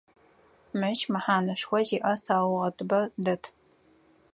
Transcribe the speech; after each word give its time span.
Мыщ 0.79 0.99
мэхьанэшхо 1.11 1.79
зиӏэ 1.87 2.13
саугъэтыбэ 2.23 2.99
дэт. 3.23 3.43